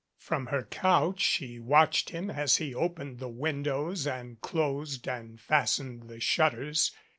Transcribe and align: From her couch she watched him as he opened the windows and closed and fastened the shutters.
From 0.17 0.47
her 0.47 0.63
couch 0.63 1.19
she 1.19 1.59
watched 1.59 2.09
him 2.09 2.31
as 2.31 2.57
he 2.57 2.73
opened 2.73 3.19
the 3.19 3.29
windows 3.29 4.07
and 4.07 4.41
closed 4.41 5.07
and 5.07 5.39
fastened 5.39 6.09
the 6.09 6.19
shutters. 6.19 6.91